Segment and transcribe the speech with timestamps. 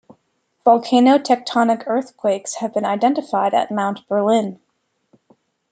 [0.65, 4.59] Volcano-tectonic earthquakes have been identified at Mount Berlin.